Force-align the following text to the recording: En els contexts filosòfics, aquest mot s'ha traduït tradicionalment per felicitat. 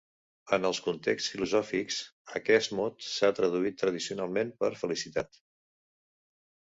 En 0.55 0.63
els 0.67 0.77
contexts 0.85 1.33
filosòfics, 1.33 1.97
aquest 2.39 2.73
mot 2.79 3.05
s'ha 3.09 3.29
traduït 3.41 3.77
tradicionalment 3.81 4.55
per 4.65 4.71
felicitat. 4.85 5.39